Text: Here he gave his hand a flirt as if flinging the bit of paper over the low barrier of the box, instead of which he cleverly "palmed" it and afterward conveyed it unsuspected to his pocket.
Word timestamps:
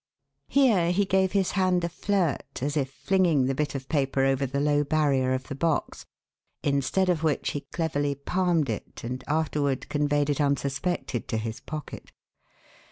Here 0.47 0.89
he 0.91 1.05
gave 1.05 1.33
his 1.33 1.51
hand 1.51 1.83
a 1.83 1.89
flirt 1.89 2.63
as 2.63 2.75
if 2.75 2.91
flinging 2.91 3.45
the 3.45 3.53
bit 3.53 3.75
of 3.75 3.87
paper 3.87 4.21
over 4.25 4.47
the 4.47 4.59
low 4.59 4.83
barrier 4.83 5.31
of 5.31 5.43
the 5.47 5.53
box, 5.53 6.07
instead 6.63 7.07
of 7.07 7.21
which 7.21 7.51
he 7.51 7.67
cleverly 7.71 8.15
"palmed" 8.15 8.71
it 8.71 9.03
and 9.03 9.23
afterward 9.27 9.87
conveyed 9.89 10.31
it 10.31 10.41
unsuspected 10.41 11.27
to 11.27 11.37
his 11.37 11.59
pocket. 11.59 12.11